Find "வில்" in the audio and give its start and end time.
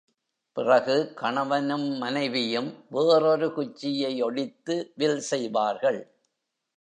4.95-5.21